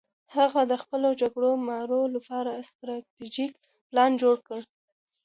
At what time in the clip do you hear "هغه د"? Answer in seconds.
0.35-0.73